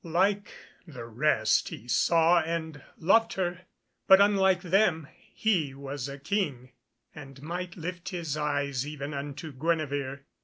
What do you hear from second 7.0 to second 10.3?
and might lift his eyes even unto Guenevere.